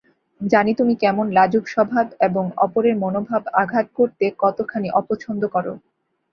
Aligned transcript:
জানি 0.41 0.71
তুমি 0.75 0.93
কেমন 0.95 1.25
লাজুকস্বভাব 1.33 2.07
এবং 2.27 2.43
অপরের 2.57 2.95
মনোভাবে 3.03 3.49
আঘাত 3.61 3.87
করতে 3.97 4.25
কতখানি 4.39 4.87
অপছন্দ 4.99 5.41
কর। 5.53 5.65